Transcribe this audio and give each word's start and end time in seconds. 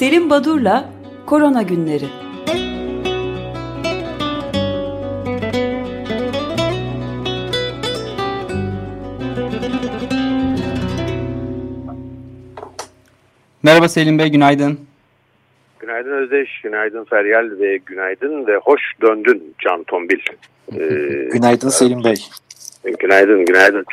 Selim 0.00 0.30
Badur'la 0.30 0.90
Korona 1.26 1.62
Günleri 1.62 2.04
Merhaba 13.62 13.88
Selim 13.88 14.18
Bey, 14.18 14.28
günaydın. 14.28 14.80
Günaydın 15.78 16.10
Özdeş, 16.10 16.60
günaydın 16.62 17.04
Feryal 17.04 17.50
ve 17.60 17.76
günaydın 17.76 18.46
ve 18.46 18.56
hoş 18.56 18.80
döndün 19.02 19.54
Can 19.58 19.84
Tombil. 19.84 20.20
Ee, 20.72 20.78
günaydın 21.32 21.68
Selim 21.68 22.04
Bey. 22.04 22.16
Günaydın, 23.00 23.44
günaydın. 23.44 23.84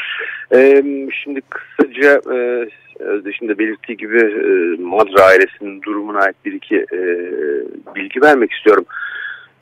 Ee, 0.53 0.83
şimdi 1.23 1.41
kısaca 1.41 2.21
e, 2.35 2.67
Özdeş'in 2.99 3.47
de 3.47 3.57
belirttiği 3.57 3.97
gibi 3.97 4.19
e, 4.19 4.81
Madra 4.81 5.23
ailesinin 5.23 5.81
durumuna 5.81 6.19
ait 6.19 6.35
bir 6.45 6.53
iki 6.53 6.75
e, 6.75 6.99
bilgi 7.95 8.21
vermek 8.21 8.51
istiyorum. 8.51 8.85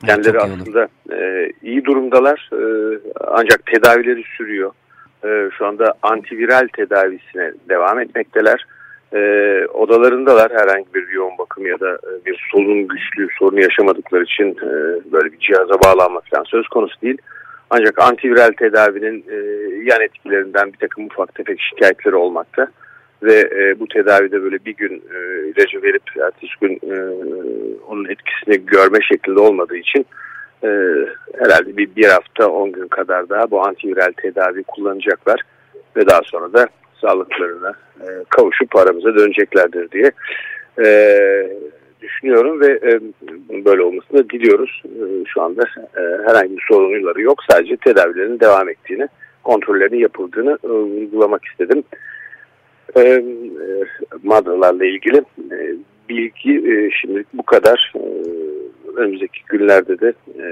Kendileri 0.06 0.38
aslında 0.38 0.88
e, 1.12 1.50
iyi 1.62 1.84
durumdalar 1.84 2.50
e, 2.52 2.60
ancak 3.26 3.66
tedavileri 3.66 4.22
sürüyor. 4.36 4.70
E, 5.24 5.50
şu 5.58 5.66
anda 5.66 5.94
antiviral 6.02 6.68
tedavisine 6.76 7.52
devam 7.68 8.00
etmekteler 8.00 8.66
e, 9.12 9.18
odalarındalar 9.66 10.52
herhangi 10.52 10.94
bir 10.94 11.08
yoğun 11.08 11.38
bakım 11.38 11.66
ya 11.66 11.80
da 11.80 11.94
e, 11.94 12.26
bir 12.26 12.48
solunum 12.52 12.88
güçlü 12.88 13.28
sorunu 13.38 13.60
yaşamadıkları 13.60 14.24
için 14.24 14.50
e, 14.50 14.70
böyle 15.12 15.32
bir 15.32 15.38
cihaza 15.38 15.74
bağlanmak 15.84 16.24
falan 16.30 16.44
söz 16.44 16.68
konusu 16.68 17.00
değil. 17.02 17.18
Ancak 17.70 17.98
antiviral 17.98 18.52
tedavinin 18.52 19.24
e, 19.30 19.36
yan 19.84 20.00
etkilerinden 20.00 20.72
bir 20.72 20.78
takım 20.78 21.06
ufak 21.06 21.34
tefek 21.34 21.60
şikayetleri 21.60 22.14
olmakta 22.14 22.68
ve 23.22 23.34
e, 23.34 23.80
bu 23.80 23.88
tedavide 23.88 24.42
böyle 24.42 24.58
bir 24.64 24.76
gün 24.76 25.02
e, 25.14 25.48
ilacı 25.48 25.82
verip 25.82 26.02
ertesi 26.24 26.52
gün 26.60 26.74
e, 26.74 26.96
onun 27.88 28.04
etkisini 28.04 28.66
görme 28.66 28.98
şeklinde 29.02 29.40
olmadığı 29.40 29.76
için 29.76 30.06
e, 30.64 30.68
herhalde 31.38 31.76
bir, 31.76 31.96
bir 31.96 32.06
hafta 32.06 32.48
on 32.48 32.72
gün 32.72 32.88
kadar 32.88 33.28
daha 33.28 33.50
bu 33.50 33.66
antiviral 33.66 34.12
tedavi 34.16 34.62
kullanacaklar 34.62 35.40
ve 35.96 36.08
daha 36.08 36.20
sonra 36.24 36.52
da 36.52 36.66
sağlıklarına 37.00 37.72
e, 38.00 38.06
kavuşup 38.28 38.76
aramıza 38.76 39.14
döneceklerdir 39.14 39.90
diye 39.90 40.10
e, 40.84 40.88
düşünüyorum 42.00 42.60
ve 42.60 42.66
e, 42.66 43.00
böyle 43.64 43.82
olmasını 43.82 44.30
diliyoruz. 44.30 44.82
E, 44.84 45.24
şu 45.34 45.42
anda 45.42 45.62
e, 45.96 46.02
herhangi 46.26 46.56
bir 46.56 46.64
sorunları 46.68 47.22
yok. 47.22 47.42
Sadece 47.50 47.76
tedavilerin 47.76 48.40
devam 48.40 48.68
ettiğini, 48.68 49.08
kontrollerin 49.44 49.98
yapıldığını 49.98 50.58
e, 50.64 50.68
vurgulamak 50.68 51.44
istedim. 51.44 51.82
E, 52.96 53.24
madralarla 54.22 54.84
ilgili 54.84 55.18
e, 55.50 55.76
bilgi 56.08 56.72
e, 56.72 56.90
şimdilik 56.90 57.26
bu 57.34 57.42
kadar. 57.42 57.92
E, 57.96 58.00
önümüzdeki 58.96 59.40
günlerde 59.48 60.00
de 60.00 60.12
e, 60.38 60.44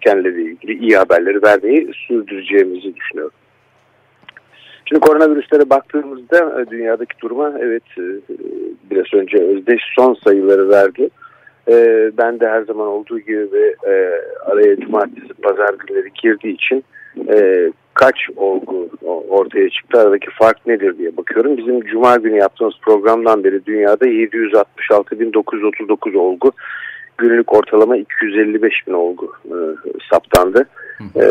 kendileriyle 0.00 0.50
ilgili 0.50 0.78
iyi 0.78 0.96
haberleri 0.96 1.42
vermeyi 1.42 1.90
sürdüreceğimizi 2.06 2.96
düşünüyorum. 2.96 3.34
Şimdi 4.84 5.00
koronavirüslere 5.00 5.70
baktığımızda 5.70 6.60
e, 6.60 6.70
dünyadaki 6.70 7.20
duruma 7.22 7.54
evet 7.60 7.82
e, 7.98 8.04
biraz 8.90 9.14
önce 9.14 9.38
Özdeş 9.38 9.80
son 9.96 10.14
sayıları 10.14 10.68
verdi. 10.68 11.08
E, 11.68 12.10
ben 12.18 12.40
de 12.40 12.48
her 12.48 12.62
zaman 12.62 12.86
olduğu 12.86 13.18
gibi 13.18 13.76
araya 14.46 14.76
cumartesi 14.80 15.34
pazar 15.42 15.74
günleri 15.86 16.08
girdiği 16.22 16.54
için 16.54 16.84
kaç 17.94 18.16
olgu 18.36 18.88
ortaya 19.28 19.70
çıktı 19.70 20.00
aradaki 20.00 20.30
fark 20.30 20.66
nedir 20.66 20.98
diye 20.98 21.16
bakıyorum. 21.16 21.56
Bizim 21.56 21.80
cuma 21.80 22.16
günü 22.16 22.36
yaptığımız 22.36 22.74
programdan 22.82 23.44
beri 23.44 23.66
dünyada 23.66 24.06
766.939 24.06 26.16
olgu 26.16 26.52
günlük 27.18 27.52
ortalama 27.52 27.96
255 27.96 28.86
bin 28.86 28.92
olgu 28.92 29.32
e, 29.44 29.56
saptandı. 30.10 30.66
E, 31.16 31.24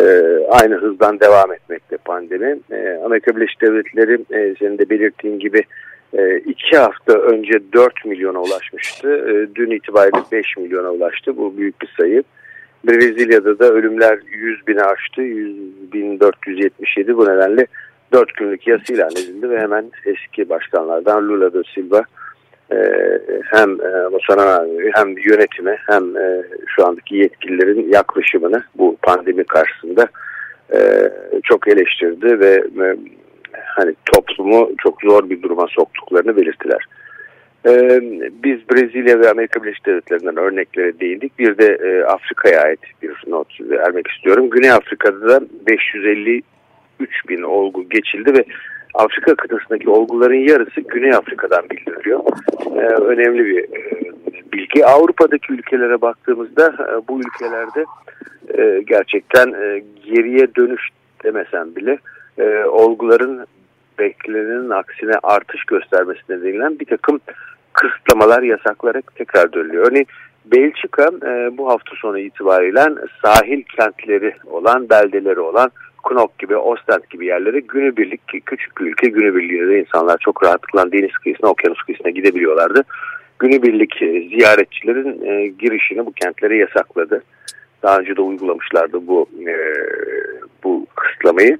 aynı 0.49 0.75
hızdan 0.75 1.19
devam 1.19 1.53
etmekte 1.53 1.97
pandemi. 1.97 2.59
E, 2.71 3.01
Amerika 3.05 3.35
Birleşik 3.35 3.61
Devletleri 3.61 4.13
e, 4.13 4.55
senin 4.59 4.77
de 4.77 4.89
belirttiğin 4.89 5.39
gibi 5.39 5.63
e, 6.13 6.37
iki 6.37 6.77
hafta 6.77 7.13
önce 7.13 7.53
4 7.73 8.05
milyona 8.05 8.41
ulaşmıştı. 8.41 9.09
E, 9.09 9.55
dün 9.55 9.71
itibariyle 9.71 10.23
5 10.31 10.57
milyona 10.57 10.91
ulaştı. 10.91 11.37
Bu 11.37 11.57
büyük 11.57 11.81
bir 11.81 11.93
sayı. 11.99 12.23
Brezilya'da 12.83 13.59
da 13.59 13.65
ölümler 13.65 14.19
100 14.25 14.67
bini 14.67 14.81
aştı. 14.81 15.21
100 15.21 15.93
bin 15.93 16.19
477 16.19 17.17
bu 17.17 17.25
nedenle 17.25 17.65
4 18.13 18.35
günlük 18.35 18.67
yas 18.67 18.89
ilan 18.89 19.11
edildi 19.11 19.49
ve 19.49 19.59
hemen 19.59 19.91
eski 20.05 20.49
başkanlardan 20.49 21.29
Lula 21.29 21.53
da 21.53 21.63
Silva 21.75 22.03
ee, 22.71 23.19
hem 23.43 23.79
Bolsonaro 24.11 24.65
e, 24.65 24.91
hem 24.93 25.17
yönetime 25.17 25.77
hem 25.87 26.17
e, 26.17 26.43
şu 26.67 26.87
andaki 26.87 27.15
yetkililerin 27.15 27.89
yaklaşımını 27.93 28.63
bu 28.75 28.97
pandemi 29.01 29.43
karşısında 29.43 30.07
e, 30.73 30.79
çok 31.43 31.67
eleştirdi 31.67 32.39
ve 32.39 32.63
hani 33.65 33.95
toplumu 34.05 34.71
çok 34.83 35.01
zor 35.01 35.29
bir 35.29 35.41
duruma 35.41 35.67
soktuklarını 35.67 36.37
belirttiler. 36.37 36.85
Biz 38.43 38.59
Brezilya 38.69 39.19
ve 39.19 39.29
Amerika 39.29 39.63
Birleşik 39.63 39.85
Devletleri'nden 39.85 40.37
örneklere 40.37 40.99
değindik. 40.99 41.39
Bir 41.39 41.57
de 41.57 42.05
Afrika'ya 42.07 42.61
ait 42.61 42.79
bir 43.01 43.23
not 43.27 43.47
vermek 43.61 44.07
istiyorum. 44.07 44.49
Güney 44.49 44.71
Afrika'da 44.71 45.29
da 45.29 45.41
553 45.67 46.43
bin 47.29 47.41
olgu 47.41 47.89
geçildi 47.89 48.33
ve 48.33 48.45
Afrika 48.93 49.35
kıtasındaki 49.35 49.89
olguların 49.89 50.47
yarısı 50.47 50.81
Güney 50.81 51.13
Afrika'dan 51.13 51.63
bildiriliyor. 51.69 52.19
Ee, 52.75 52.95
önemli 53.03 53.45
bir 53.45 53.63
e, 53.63 54.01
bilgi. 54.53 54.85
Avrupa'daki 54.85 55.53
ülkelere 55.53 56.01
baktığımızda 56.01 56.67
e, 56.67 57.07
bu 57.07 57.19
ülkelerde 57.19 57.85
e, 58.57 58.81
gerçekten 58.87 59.47
e, 59.47 59.83
geriye 60.05 60.55
dönüş 60.55 60.89
demesem 61.23 61.75
bile 61.75 61.97
e, 62.37 62.65
olguların 62.65 63.45
beklenenin 64.01 64.69
aksine 64.69 65.13
artış 65.23 65.63
göstermesi 65.65 66.21
nedeniyle 66.29 66.79
bir 66.79 66.85
takım 66.85 67.19
kısıtlamalar, 67.73 68.43
yasaklara 68.43 69.01
tekrar 69.15 69.53
dönülüyor. 69.53 69.87
Örneğin 69.91 70.07
Belçika 70.45 71.03
e, 71.03 71.57
bu 71.57 71.69
hafta 71.69 71.95
sonu 71.95 72.19
itibariyle 72.19 72.85
sahil 73.21 73.63
kentleri 73.63 74.35
olan, 74.45 74.89
beldeleri 74.89 75.39
olan 75.39 75.71
Knok 76.03 76.39
gibi, 76.39 76.55
Ostend 76.55 77.03
gibi 77.09 77.25
yerlere 77.25 77.59
günübirlik 77.59 78.21
küçük 78.45 78.77
bir 78.77 78.85
ülke 78.85 79.09
günübirliğinde 79.09 79.79
insanlar 79.79 80.17
çok 80.17 80.43
rahatlıkla 80.43 80.91
deniz 80.91 81.11
kıyısına, 81.11 81.49
okyanus 81.49 81.81
kıyısına 81.81 82.09
gidebiliyorlardı. 82.09 82.83
Günübirlik 83.39 84.01
e, 84.01 84.29
ziyaretçilerin 84.29 85.25
e, 85.25 85.47
girişini 85.47 86.05
bu 86.05 86.11
kentlere 86.11 86.57
yasakladı. 86.57 87.23
Daha 87.83 87.97
önce 87.97 88.15
de 88.15 88.21
uygulamışlardı 88.21 89.07
bu 89.07 89.29
e, 89.47 89.55
bu 90.63 90.87
kısıtlamayı. 90.95 91.57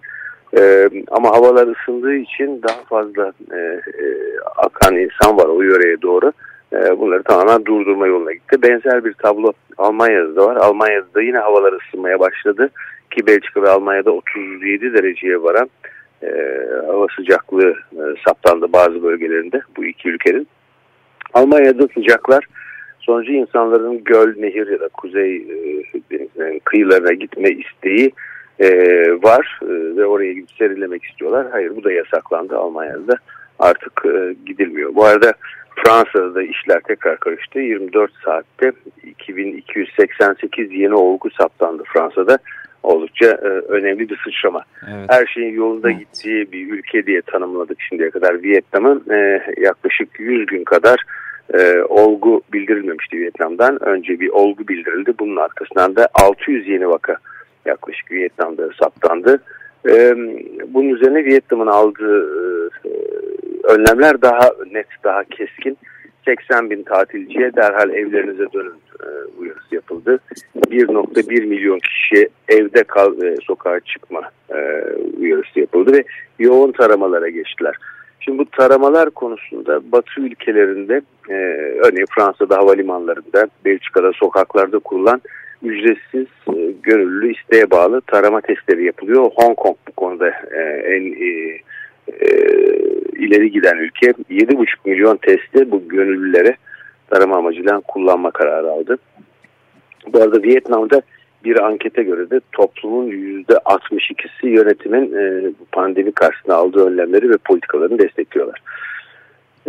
E, 0.58 0.90
ama 1.12 1.30
havalar 1.30 1.68
ısındığı 1.68 2.14
için 2.14 2.62
daha 2.64 2.84
fazla 2.90 3.34
e, 3.52 3.58
e, 3.58 4.06
akan 4.58 4.98
insan 4.98 5.38
var 5.38 5.46
o 5.46 5.62
yöreye 5.62 6.02
doğru. 6.02 6.32
E, 6.74 7.00
bunları 7.00 7.24
tamamen 7.24 7.66
durdurma 7.66 8.08
yoluna 8.08 8.34
gitti. 8.34 8.62
Benzer 8.62 9.06
bir 9.06 9.14
tablo 9.14 9.54
Almanya'da 9.78 10.36
da 10.36 10.46
var. 10.48 10.56
Almanya'da 10.56 11.14
da 11.14 11.22
yine 11.22 11.38
havalar 11.38 11.74
ısınmaya 11.74 12.20
başladı 12.20 12.70
ki 13.12 13.28
Belçika 13.28 13.62
ve 13.62 13.70
Almanya'da 13.70 14.12
37 14.12 14.94
dereceye 14.94 15.44
varan 15.44 15.70
e, 16.24 16.30
hava 16.88 17.08
sıcaklığı 17.16 17.74
e, 17.94 18.04
saptandı 18.28 18.74
bazı 18.74 19.04
bölgelerinde 19.04 19.62
bu 19.78 19.86
iki 19.86 20.10
ülkenin. 20.10 20.48
Almanya'da 21.34 21.88
sıcaklar 21.94 22.46
sonucu 23.00 23.32
insanların 23.32 24.04
göl, 24.04 24.34
nehir 24.38 24.68
ya 24.68 24.80
da 24.80 24.88
kuzey 24.88 25.36
e, 26.40 26.60
kıyılarına 26.64 27.14
gitme 27.14 27.50
isteği 27.50 28.12
e, 28.62 28.68
var 29.24 29.60
e, 29.62 29.96
ve 29.98 30.06
oraya 30.06 30.34
gidip 30.34 30.52
serinlemek 30.52 31.04
istiyorlar. 31.04 31.48
Hayır 31.52 31.76
bu 31.76 31.84
da 31.84 31.92
yasaklandı 31.92 32.58
Almanya'da 32.58 33.16
artık 33.60 34.06
e, 34.06 34.36
gidilmiyor. 34.46 34.96
Bu 34.96 35.06
arada 35.06 35.34
Fransa'da 35.76 36.36
da 36.36 36.44
işler 36.44 36.80
tekrar 36.88 37.18
karıştı. 37.18 37.60
24 37.60 38.12
saatte 38.26 38.72
2288 39.04 40.72
yeni 40.72 40.94
olgu 40.94 41.30
saptandı 41.30 41.84
Fransa'da 41.94 42.38
oldukça 42.84 43.26
e, 43.26 43.48
önemli 43.48 44.10
bir 44.10 44.20
sıçrama. 44.24 44.64
Evet. 44.84 45.10
Her 45.10 45.26
şeyin 45.26 45.56
yolunda 45.56 45.92
evet. 45.92 46.00
gittiği 46.00 46.52
bir 46.52 46.72
ülke 46.72 47.06
diye 47.06 47.22
tanımladık 47.22 47.78
şimdiye 47.90 48.10
kadar 48.10 48.44
Vietnam'ın 48.44 49.04
e, 49.12 49.42
yaklaşık 49.58 50.20
100 50.20 50.46
gün 50.46 50.64
kadar 50.64 51.04
e, 51.54 51.82
olgu 51.82 52.42
bildirilmemişti 52.54 53.18
Vietnam'dan. 53.18 53.84
Önce 53.84 54.20
bir 54.20 54.30
olgu 54.30 54.68
bildirildi. 54.68 55.14
Bunun 55.20 55.36
arkasından 55.36 55.96
da 55.96 56.08
600 56.14 56.68
yeni 56.68 56.90
vaka 56.90 57.18
yaklaşık 57.66 58.12
Vietnam'da 58.12 58.70
saptandı. 58.82 59.44
E, 59.90 60.16
bunun 60.68 60.90
üzerine 60.90 61.26
Vietnam'ın 61.26 61.68
aldığı 61.68 62.26
e, 62.68 62.92
önlemler 63.64 64.22
daha 64.22 64.50
net, 64.72 64.88
daha 65.04 65.24
keskin. 65.24 65.78
80 66.26 66.70
bin 66.70 66.84
tatilciye 66.84 67.56
derhal 67.56 67.90
evlerinize 67.90 68.46
dönün 68.54 68.82
e, 69.04 69.08
uyarısı 69.40 69.76
yapıldı. 69.76 70.20
1.1 70.56 71.46
milyon 71.46 71.80
kişiye 71.80 72.30
evde 72.48 72.84
kal 72.84 73.22
ve 73.22 73.36
sokağa 73.44 73.80
çıkma 73.80 74.22
e, 74.50 74.58
uyarısı 75.20 75.60
yapıldı 75.60 75.94
ve 75.94 76.04
yoğun 76.40 76.72
taramalara 76.72 77.30
geçtiler. 77.30 77.76
Şimdi 78.20 78.38
bu 78.38 78.46
taramalar 78.46 79.10
konusunda 79.10 79.92
Batı 79.92 80.22
ülkelerinde 80.22 81.02
e, 81.30 81.34
örneğin 81.84 82.08
Fransa'da 82.16 82.58
havalimanlarında, 82.58 83.48
Belçika'da 83.66 84.12
sokaklarda 84.14 84.80
kurulan 84.80 85.22
ücretsiz 85.64 86.28
e, 86.48 86.72
gönüllü 86.84 87.34
isteğe 87.34 87.72
bağlı 87.72 88.02
tarama 88.02 88.42
testleri 88.42 88.86
yapılıyor. 88.86 89.32
Hong 89.36 89.58
Kong 89.58 89.76
bu 89.88 89.92
konuda 89.92 90.28
e, 90.30 90.62
en 90.86 91.02
e, 91.02 91.60
e, 92.08 92.28
ileri 93.16 93.52
giden 93.52 93.78
ülke 93.78 94.08
7,5 94.08 94.66
milyon 94.86 95.18
testi 95.18 95.72
bu 95.72 95.88
gönüllülere 95.88 96.56
tarama 97.10 97.38
amacıyla 97.38 97.80
kullanma 97.80 98.32
kararı 98.32 98.72
aldı. 98.72 98.98
Bu 100.14 100.22
arada 100.22 100.44
Vietnam'da 100.44 101.02
bir 101.44 101.60
ankete 101.60 102.04
göre 102.04 102.30
de 102.30 102.42
toplumun 102.52 103.12
%62'si 103.12 104.48
yönetimin 104.48 105.16
pandemi 105.72 106.12
karşısında 106.12 106.56
aldığı 106.56 106.88
önlemleri 106.88 107.30
ve 107.30 107.38
politikalarını 107.38 108.00
destekliyorlar. 108.00 108.62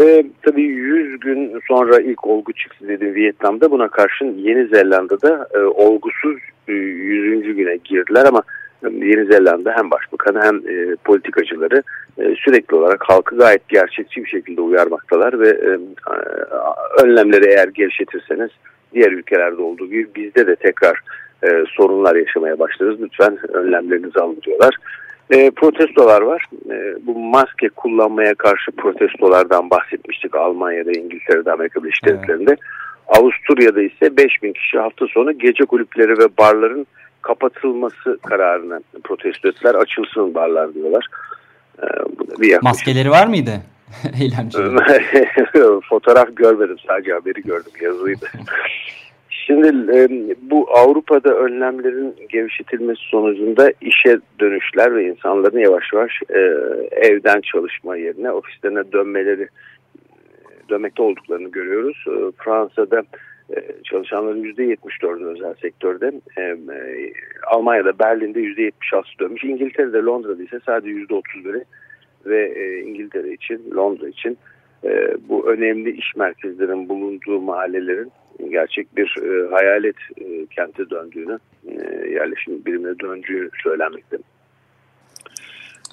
E, 0.00 0.24
tabii 0.42 0.62
100 0.62 1.20
gün 1.20 1.60
sonra 1.68 2.00
ilk 2.00 2.26
olgu 2.26 2.52
çıktı 2.52 2.88
dedim 2.88 3.14
Vietnam'da. 3.14 3.70
Buna 3.70 3.88
karşın 3.88 4.38
Yeni 4.38 4.66
Zelanda'da 4.66 5.48
e, 5.54 5.58
olgusuz 5.58 6.38
e, 6.68 6.72
100. 6.72 7.56
güne 7.56 7.76
girdiler 7.76 8.24
ama 8.24 8.42
Yeni 8.82 9.26
Zelanda 9.26 9.72
hem 9.76 9.90
başbakanı 9.90 10.42
hem 10.42 10.56
e, 10.56 10.96
politikacıları 11.04 11.82
e, 12.18 12.34
sürekli 12.44 12.76
olarak 12.76 13.04
halkı 13.08 13.36
gayet 13.36 13.68
gerçekçi 13.68 14.24
bir 14.24 14.28
şekilde 14.28 14.60
uyarmaktalar 14.60 15.40
ve 15.40 15.48
e, 15.48 15.78
önlemleri 17.04 17.46
eğer 17.46 17.68
gevşetirseniz 17.68 18.50
diğer 18.94 19.12
ülkelerde 19.12 19.62
olduğu 19.62 19.86
gibi 19.86 20.08
bizde 20.16 20.46
de 20.46 20.56
tekrar 20.56 21.00
e, 21.42 21.64
sorunlar 21.68 22.16
yaşamaya 22.16 22.58
başlarız. 22.58 23.00
Lütfen 23.00 23.38
önlemlerinizi 23.52 24.20
alın 24.20 24.38
diyorlar. 24.42 24.76
E, 25.30 25.50
protestolar 25.50 26.22
var. 26.22 26.46
E, 26.70 27.06
bu 27.06 27.18
maske 27.18 27.68
kullanmaya 27.68 28.34
karşı 28.34 28.72
protestolardan 28.72 29.70
bahsetmiştik 29.70 30.34
Almanya'da, 30.34 30.90
İngiltere'de, 30.90 31.52
Amerika 31.52 31.84
Birleşik 31.84 32.04
Devletleri'nde. 32.04 32.50
Evet. 32.50 32.60
Avusturya'da 33.08 33.82
ise 33.82 34.16
5000 34.16 34.52
kişi 34.52 34.78
hafta 34.78 35.06
sonu 35.06 35.38
gece 35.38 35.64
kulüpleri 35.64 36.18
ve 36.18 36.36
barların 36.38 36.86
kapatılması 37.22 38.18
kararını 38.26 38.80
protesto 39.04 39.48
ettiler. 39.48 39.74
Açılsın 39.74 40.34
barlar 40.34 40.74
diyorlar. 40.74 41.06
Ee, 41.82 41.86
bir 42.40 42.62
Maskeleri 42.62 43.10
var 43.10 43.26
mıydı? 43.26 43.50
Eylemci. 44.20 44.58
Fotoğraf 45.88 46.28
görmedim 46.36 46.76
sadece 46.88 47.12
haberi 47.12 47.42
gördüm 47.42 47.72
yazıydı. 47.80 48.26
Şimdi 49.46 49.96
e, 49.96 50.08
bu 50.42 50.68
Avrupa'da 50.70 51.34
önlemlerin 51.34 52.14
gevşetilmesi 52.28 53.00
sonucunda 53.10 53.72
işe 53.80 54.18
dönüşler 54.40 54.94
ve 54.96 55.04
insanların 55.04 55.58
yavaş 55.58 55.84
yavaş 55.92 56.12
e, 56.30 56.40
evden 56.90 57.40
çalışma 57.40 57.96
yerine 57.96 58.32
ofislerine 58.32 58.92
dönmeleri 58.92 59.48
dönmekte 60.68 61.02
olduklarını 61.02 61.48
görüyoruz. 61.48 62.04
E, 62.06 62.42
Fransa'da 62.44 63.02
e, 63.56 63.56
çalışanların 63.84 64.44
%74'ü 64.44 65.24
özel 65.24 65.54
sektörde, 65.54 66.12
e, 66.36 66.42
e, 66.42 67.12
Almanya'da 67.46 67.98
Berlin'de 67.98 68.40
%76 68.40 69.18
dönmüş, 69.20 69.44
İngiltere'de 69.44 69.98
Londra'da 69.98 70.42
ise 70.42 70.60
sadece 70.66 70.90
%31'i 70.90 71.64
ve 72.26 72.52
e, 72.56 72.80
İngiltere 72.80 73.32
için, 73.32 73.70
Londra 73.76 74.08
için 74.08 74.38
e, 74.84 75.16
bu 75.28 75.50
önemli 75.50 75.90
iş 75.90 76.16
merkezlerin 76.16 76.88
bulunduğu 76.88 77.40
mahallelerin 77.40 78.12
gerçek 78.50 78.96
bir 78.96 79.16
e, 79.22 79.50
hayalet 79.50 79.96
e, 80.16 80.46
kente 80.46 80.90
döndüğünü, 80.90 81.38
e, 81.68 81.72
yerleşim 82.10 82.64
birimine 82.64 82.98
döndüğü 82.98 83.50
söylenmekte. 83.62 84.18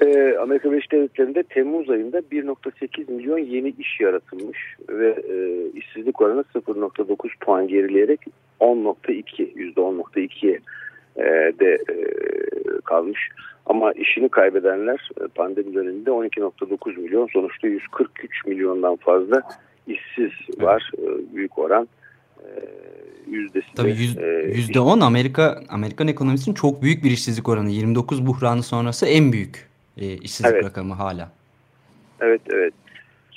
E, 0.01 0.37
Amerika 0.37 0.71
Birleşik 0.71 0.91
Devletleri'nde 0.91 1.43
Temmuz 1.43 1.89
ayında 1.89 2.19
1.8 2.19 3.11
milyon 3.11 3.37
yeni 3.37 3.73
iş 3.79 3.99
yaratılmış 3.99 4.75
ve 4.89 5.09
e, 5.29 5.67
işsizlik 5.79 6.21
oranı 6.21 6.43
0.9 6.55 7.29
puan 7.41 7.67
gerileyerek 7.67 8.19
10.2 8.59 9.73
%10.2'ye 9.75 10.53
e, 10.53 10.59
de 11.59 11.77
e, 11.89 11.95
kalmış. 12.83 13.29
Ama 13.65 13.91
işini 13.91 14.29
kaybedenler 14.29 15.09
e, 15.21 15.27
pandemi 15.27 15.73
döneminde 15.73 16.09
12.9 16.09 16.99
milyon 16.99 17.27
sonuçta 17.33 17.67
143 17.67 18.45
milyondan 18.45 18.95
fazla 18.95 19.41
işsiz 19.87 20.31
var 20.59 20.91
e, 20.97 21.35
büyük 21.35 21.59
oran. 21.59 21.87
E, 22.39 22.47
yüzdesi 23.27 23.67
Tabii 23.75 23.89
yüz, 23.89 24.17
e, 24.17 24.51
yüzde 24.55 24.79
on 24.79 24.99
Amerika 24.99 25.61
Amerikan 25.69 26.07
ekonomisinin 26.07 26.55
çok 26.55 26.81
büyük 26.81 27.03
bir 27.03 27.11
işsizlik 27.11 27.49
oranı. 27.49 27.69
29 27.69 28.27
buhranı 28.27 28.63
sonrası 28.63 29.05
en 29.05 29.31
büyük 29.31 29.69
e, 29.97 30.13
işsizlik 30.13 30.53
evet. 30.53 30.65
rakamı 30.65 30.93
hala. 30.93 31.31
Evet 32.21 32.41
evet. 32.49 32.73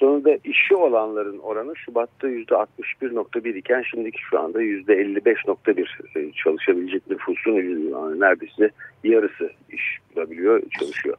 Sonunda 0.03 0.39
işi 0.45 0.77
olanların 0.77 1.39
oranı 1.39 1.77
Şubat'ta 1.77 2.29
%61.1 2.29 3.59
iken 3.59 3.83
şimdiki 3.83 4.21
şu 4.31 4.41
anda 4.41 4.63
%55.1 4.63 6.19
e, 6.19 6.33
çalışabilecek 6.33 7.11
nüfusun 7.11 7.53
yani 7.53 8.21
neredeyse 8.21 8.71
yarısı 9.05 9.51
iş 9.71 9.99
bulabiliyor, 10.17 10.63
çalışıyor. 10.79 11.17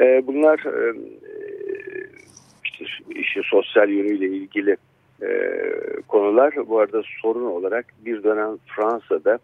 E, 0.00 0.26
bunlar 0.26 0.58
e, 0.58 0.94
işte 2.64 2.84
işin 3.10 3.42
sosyal 3.42 3.88
yönüyle 3.88 4.26
ilgili 4.26 4.76
konular. 6.08 6.54
Bu 6.68 6.78
arada 6.78 7.02
sorun 7.22 7.44
olarak 7.44 7.86
bir 8.04 8.22
dönem 8.22 8.58
Fransa'da 8.66 9.38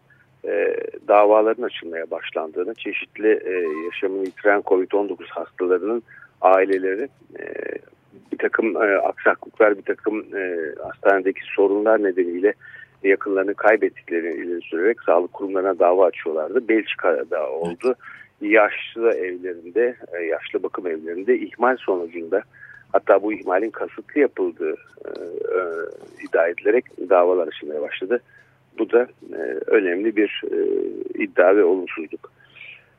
davaların 1.07 1.63
açılmaya 1.63 2.11
başlandığını, 2.11 2.73
çeşitli 2.73 3.27
yaşamını 3.85 4.25
yitiren 4.25 4.61
COVID-19 4.61 5.29
hastalarının 5.29 6.03
aileleri 6.41 7.09
bir 8.31 8.37
takım 8.37 8.83
e, 8.83 8.97
aksaklıklar, 8.97 9.77
bir 9.77 9.81
takım 9.81 10.25
e, 10.35 10.73
hastanedeki 10.83 11.41
sorunlar 11.55 12.03
nedeniyle 12.03 12.53
yakınlarını 13.03 13.53
kaybettiklerini 13.53 14.33
ileri 14.33 14.61
sürerek 14.61 15.01
sağlık 15.01 15.33
kurumlarına 15.33 15.79
dava 15.79 16.05
açıyorlardı. 16.05 16.67
Belçika'da 16.67 17.49
oldu. 17.49 17.95
Yaşlı 18.41 19.11
evlerinde, 19.11 19.95
e, 20.13 20.23
yaşlı 20.23 20.63
bakım 20.63 20.87
evlerinde 20.87 21.39
ihmal 21.39 21.77
sonucunda 21.77 22.43
hatta 22.91 23.23
bu 23.23 23.33
ihmalin 23.33 23.69
kasıtlı 23.69 24.21
yapıldığı 24.21 24.75
e, 25.05 25.09
e, 25.57 25.59
iddia 26.23 26.47
edilerek 26.47 26.85
davalar 27.09 27.47
açılmaya 27.47 27.81
başladı. 27.81 28.19
Bu 28.79 28.91
da 28.91 29.07
e, 29.33 29.41
önemli 29.67 30.15
bir 30.15 30.43
e, 30.51 30.57
iddia 31.23 31.55
ve 31.55 31.63
olumsuzluk. 31.63 32.31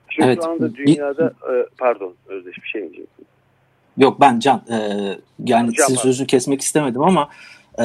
Şimdi 0.09 0.29
evet. 0.29 0.39
şu 0.45 0.51
anda 0.51 0.75
dünyada, 0.75 1.33
e, 1.53 1.67
pardon 1.79 2.15
Özdeş 2.29 2.63
bir 2.63 2.69
şey 2.69 2.83
mi 2.83 2.93
diyeceksin? 2.93 3.27
Yok 3.99 4.21
ben 4.21 4.39
Can. 4.39 4.63
E, 4.71 4.77
yani 5.45 5.75
Can 5.75 5.87
sizin 5.87 6.01
sözünü 6.01 6.27
kesmek 6.27 6.61
istemedim 6.61 7.03
ama 7.03 7.29
e, 7.79 7.85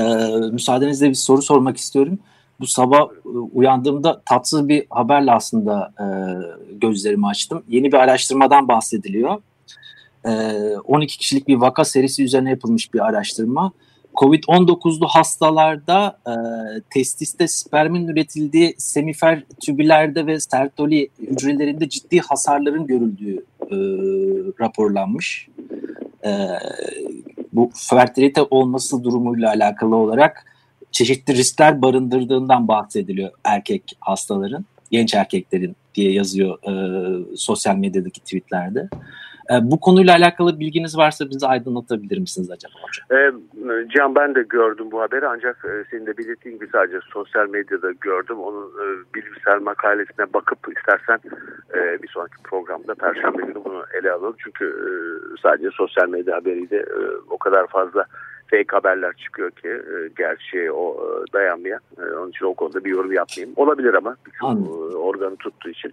müsaadenizle 0.52 1.10
bir 1.10 1.16
soru 1.16 1.42
sormak 1.42 1.78
istiyorum. 1.78 2.20
Bu 2.60 2.68
sabah 2.68 3.02
e, 3.02 3.30
uyandığımda 3.30 4.22
tatsız 4.26 4.68
bir 4.68 4.86
haberle 4.90 5.32
aslında 5.32 5.94
e, 6.00 6.06
gözlerimi 6.76 7.28
açtım. 7.28 7.64
Yeni 7.68 7.92
bir 7.92 7.98
araştırmadan 7.98 8.68
bahsediliyor. 8.68 9.42
E, 10.26 10.32
12 10.78 11.18
kişilik 11.18 11.48
bir 11.48 11.56
vaka 11.56 11.86
serisi 11.86 12.24
üzerine 12.24 12.50
yapılmış 12.50 12.94
bir 12.94 13.00
araştırma. 13.00 13.72
Covid-19'lu 14.16 15.08
hastalarda 15.08 16.18
e, 16.28 16.34
testiste 16.90 17.48
spermin 17.48 18.08
üretildiği 18.08 18.76
semifer 18.78 19.44
tübülerde 19.66 20.26
ve 20.26 20.40
sertoli 20.40 21.10
hücrelerinde 21.20 21.90
ciddi 21.90 22.20
hasarların 22.20 22.88
görüldüğü 22.88 23.46
e, 23.62 23.76
raporlanmış 24.60 25.48
e, 26.26 26.32
bu 27.54 27.72
fertilite 27.74 28.42
olması 28.42 29.04
durumuyla 29.04 29.50
alakalı 29.50 29.96
olarak 29.96 30.46
çeşitli 30.92 31.36
riskler 31.36 31.82
barındırdığından 31.82 32.68
bahsediliyor 32.68 33.32
erkek 33.44 33.98
hastaların, 34.00 34.66
genç 34.92 35.14
erkeklerin 35.14 35.76
diye 35.96 36.12
yazıyor 36.12 36.58
e, 36.64 37.38
sosyal 37.38 37.76
medyadaki 37.76 38.22
tweetlerde. 38.22 38.90
E, 39.52 39.72
bu 39.72 39.80
konuyla 39.80 40.16
alakalı 40.16 40.60
bilginiz 40.60 40.98
varsa 40.98 41.30
bizi 41.30 41.48
aydınlatabilir 41.48 42.18
misiniz 42.18 42.52
acaba 42.52 42.74
hocam? 42.82 43.20
E, 43.20 43.32
Can 43.90 44.16
ben 44.16 44.36
de 44.36 44.44
gördüm 44.44 44.92
bu 44.92 45.02
haberi 45.02 45.28
ancak 45.28 45.66
e, 45.66 45.84
senin 45.92 46.06
de 46.06 46.18
belirttiğin 46.18 46.56
gibi 46.56 46.70
sadece 46.72 47.00
sosyal 47.14 47.50
medyada 47.50 47.92
gördüm. 47.92 48.40
Onun 48.40 48.68
e, 48.68 48.86
bilimsel 49.16 49.62
makalesine 49.62 50.34
bakıp 50.34 50.78
istersen 50.78 51.20
e, 51.76 52.04
bir 52.04 52.08
sonraki 52.08 52.44
programda 52.44 52.96
Perşembe 52.96 53.42
günü 53.42 53.66
bunu 53.66 53.84
ele 54.02 54.12
alalım. 54.12 54.36
Çünkü 54.38 54.66
e, 54.66 54.90
sadece 55.42 55.70
sosyal 55.72 56.10
medya 56.10 56.36
haberiyle 56.36 56.78
e, 56.78 57.00
o 57.30 57.38
kadar 57.38 57.68
fazla 57.68 58.06
fake 58.52 58.72
haberler 58.72 59.14
çıkıyor 59.14 59.52
ki 59.52 59.68
e, 59.68 60.10
gerçeğe 60.18 60.72
o 60.72 60.94
e, 60.94 61.34
dayanmayan. 61.34 61.82
E, 61.98 62.16
onun 62.16 62.30
için 62.30 62.46
o 62.46 62.54
konuda 62.54 62.84
bir 62.84 62.90
yorum 62.90 63.14
yapmayayım. 63.14 63.54
Olabilir 63.58 63.94
ama 63.94 64.16
bütün 64.26 64.48
e, 64.48 64.96
organı 64.96 65.36
tuttuğu 65.36 65.70
için. 65.70 65.92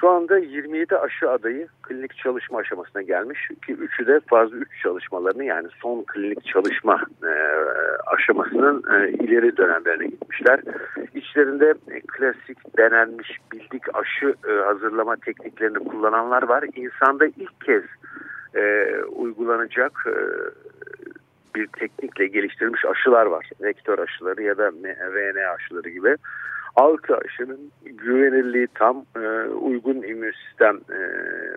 Şu 0.00 0.08
anda 0.08 0.38
27 0.38 0.96
aşı 0.96 1.30
adayı 1.30 1.68
klinik 1.82 2.16
çalışma 2.16 2.58
aşamasına 2.58 3.02
gelmiş 3.02 3.48
ki 3.66 3.72
üçü 3.72 4.06
de 4.06 4.20
fazla 4.26 4.56
3 4.56 4.68
çalışmalarını 4.82 5.44
yani 5.44 5.68
son 5.82 6.02
klinik 6.02 6.44
çalışma 6.44 7.02
e, 7.22 7.32
aşamasının 8.06 8.84
e, 8.94 9.10
ileri 9.10 9.56
dönemlerine 9.56 10.06
gitmişler. 10.06 10.60
İçlerinde 11.14 11.74
klasik 12.06 12.78
denenmiş 12.78 13.38
bildik 13.52 13.82
aşı 13.94 14.34
e, 14.48 14.52
hazırlama 14.52 15.16
tekniklerini 15.16 15.78
kullananlar 15.78 16.42
var. 16.42 16.64
İnsanda 16.76 17.26
ilk 17.26 17.60
kez 17.60 17.82
e, 18.54 18.94
uygulanacak 19.04 19.92
e, 20.06 20.14
bir 21.54 21.66
teknikle 21.66 22.26
geliştirilmiş 22.26 22.84
aşılar 22.84 23.26
var. 23.26 23.50
Vektör 23.60 23.98
aşıları 23.98 24.42
ya 24.42 24.58
da 24.58 24.70
RNA 25.12 25.54
aşıları 25.54 25.88
gibi. 25.88 26.16
Altı 26.76 27.16
aşının 27.16 27.60
güvenilirliği 27.84 28.68
tam 28.74 29.04
e, 29.16 29.28
uygun 29.48 30.02
immün 30.02 30.32
sistem 30.48 30.76
e, 30.76 31.00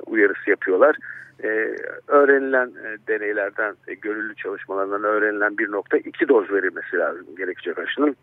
uyarısı 0.05 0.49
yapıyorlar. 0.49 0.95
E, 1.43 1.75
öğrenilen 2.07 2.67
e, 2.67 2.97
deneylerden, 3.07 3.75
e, 3.87 3.93
gönüllü 3.93 4.35
çalışmalarından 4.35 5.03
öğrenilen 5.03 5.57
bir 5.57 5.71
nokta 5.71 5.97
iki 5.97 6.27
doz 6.27 6.51
verilmesi 6.51 6.97
lazım 6.97 7.25
gerekecek 7.37 7.79
aşının. 7.79 8.15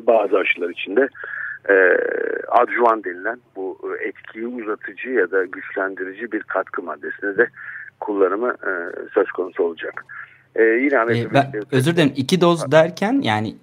Bazı 0.00 0.38
aşılar 0.38 0.68
içinde 0.68 1.08
e, 1.68 1.74
adjuvan 2.48 3.04
denilen 3.04 3.38
bu 3.56 3.96
etkiyi 4.00 4.46
uzatıcı 4.46 5.10
ya 5.10 5.30
da 5.30 5.44
güçlendirici 5.44 6.32
bir 6.32 6.42
katkı 6.42 6.82
maddesine 6.82 7.36
de 7.36 7.48
kullanımı 8.00 8.50
e, 8.50 8.72
söz 9.14 9.30
konusu 9.30 9.62
olacak. 9.62 10.04
Ee, 10.56 10.62
yine 10.62 10.94
ee, 10.94 11.34
ben, 11.34 11.52
özür 11.72 11.96
dilerim 11.96 12.12
iki 12.16 12.40
doz 12.40 12.72
derken 12.72 13.20
yani 13.22 13.56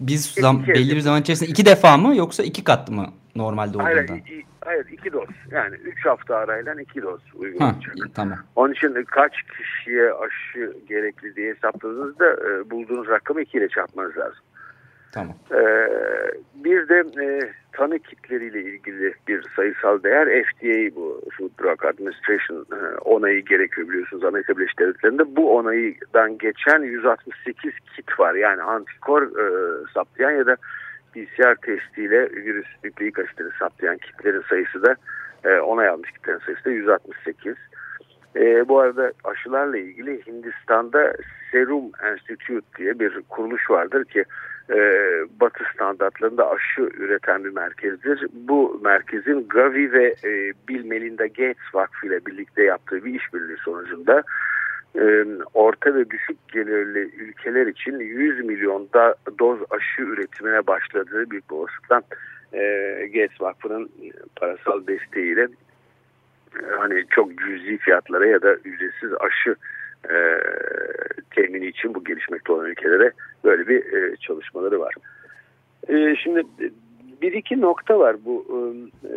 biz 0.00 0.26
zam, 0.26 0.60
iki 0.60 0.72
belli 0.74 0.96
bir 0.96 1.00
zaman 1.00 1.20
içerisinde 1.20 1.50
iki 1.50 1.66
defa 1.66 1.96
mı 1.96 2.16
yoksa 2.16 2.42
iki 2.42 2.64
kat 2.64 2.90
mı 2.90 3.06
normalde 3.36 3.78
olduğundan? 3.78 4.06
Hayır, 4.06 4.20
iki, 4.26 4.44
hayır 4.60 4.86
iki 4.92 5.12
doz 5.12 5.28
yani 5.50 5.76
üç 5.76 6.06
hafta 6.06 6.36
arayla 6.36 6.80
iki 6.80 7.02
doz 7.02 7.20
uygulanacak. 7.34 7.94
Ha, 8.00 8.08
tamam. 8.14 8.38
Onun 8.56 8.72
için 8.72 9.04
kaç 9.04 9.32
kişiye 9.42 10.12
aşı 10.12 10.76
gerekli 10.88 11.36
diye 11.36 11.54
hesapladığınızda 11.54 12.32
e, 12.32 12.70
bulduğunuz 12.70 13.08
rakamı 13.08 13.42
iki 13.42 13.58
ile 13.58 13.68
çarpmanız 13.68 14.16
lazım. 14.16 14.44
Tamam. 15.12 15.34
Ee, 15.52 15.88
bir 16.54 16.88
de 16.88 17.24
e, 17.24 17.52
tanı 17.72 17.98
kitleriyle 17.98 18.60
ilgili 18.60 19.14
bir 19.28 19.44
sayısal 19.56 20.02
değer 20.02 20.44
FDA 20.44 20.96
bu 20.96 21.22
Food 21.38 21.50
Drug 21.62 21.84
Administration 21.84 22.66
e, 22.72 22.98
onayı 22.98 23.44
gerekiyor 23.44 23.88
biliyorsunuz 23.88 24.24
Amerika 24.24 24.56
Birleşik 24.56 24.78
Devletleri'nde. 24.78 25.36
Bu 25.36 25.56
onaydan 25.56 26.38
geçen 26.38 26.82
168 26.82 27.72
kit 27.96 28.20
var. 28.20 28.34
Yani 28.34 28.62
antikor 28.62 29.22
e, 29.22 29.46
saptayan 29.94 30.30
ya 30.30 30.46
da 30.46 30.56
PCR 31.12 31.54
testiyle 31.54 32.30
virüs 32.30 32.66
nükleik 32.84 33.18
asitleri 33.18 33.50
saptayan 33.58 33.98
kitlerin 33.98 34.42
sayısı 34.48 34.82
da 34.82 34.96
e, 35.44 35.60
onay 35.60 35.88
almış 35.88 36.10
kitlerin 36.10 36.38
sayısı 36.38 36.64
da 36.64 36.70
168. 36.70 37.56
E, 38.36 38.68
bu 38.68 38.80
arada 38.80 39.12
aşılarla 39.24 39.78
ilgili 39.78 40.26
Hindistan'da 40.26 41.14
Serum 41.50 41.84
Institute 42.12 42.66
diye 42.78 42.98
bir 42.98 43.22
kuruluş 43.28 43.70
vardır 43.70 44.04
ki 44.04 44.24
e, 44.72 44.80
Batı 45.40 45.64
standartlarında 45.74 46.50
aşı 46.50 46.82
üreten 46.82 47.44
bir 47.44 47.50
merkezdir. 47.50 48.26
Bu 48.32 48.80
merkezin 48.84 49.48
Gavi 49.48 49.92
ve 49.92 50.14
e, 50.24 50.52
Bill 50.68 50.84
Melinda 50.84 51.26
Gates 51.26 51.74
Vakfı 51.74 52.06
ile 52.06 52.26
birlikte 52.26 52.62
yaptığı 52.62 53.04
bir 53.04 53.14
işbirliği 53.14 53.56
sonucunda 53.56 54.22
e, 54.98 55.26
orta 55.54 55.94
ve 55.94 56.10
düşük 56.10 56.48
gelirli 56.48 56.98
ülkeler 56.98 57.66
için 57.66 57.98
100 57.98 58.44
milyon 58.44 58.88
da, 58.94 59.14
doz 59.38 59.58
aşı 59.70 60.02
üretimine 60.02 60.66
başladığı 60.66 61.30
bir 61.30 61.42
olasılıkla 61.50 62.02
e, 62.52 62.60
Gates 63.06 63.40
Vakfı'nın 63.40 63.90
parasal 64.36 64.86
desteğiyle 64.86 65.48
e, 66.56 66.66
hani 66.78 67.04
çok 67.10 67.38
cüzi 67.38 67.78
fiyatlara 67.78 68.26
ya 68.26 68.42
da 68.42 68.54
ücretsiz 68.54 69.10
aşı 69.20 69.56
e, 70.10 70.16
temini 71.34 71.66
için 71.66 71.94
bu 71.94 72.04
gelişmekte 72.04 72.52
olan 72.52 72.66
ülkelere 72.66 73.12
böyle 73.44 73.68
bir 73.68 73.92
e, 73.92 74.16
çalışmaları 74.16 74.80
var. 74.80 74.94
E, 75.88 76.16
şimdi 76.16 76.42
bir 77.22 77.32
iki 77.32 77.60
nokta 77.60 77.98
var 77.98 78.16
bu 78.24 78.46
e, 79.04 79.14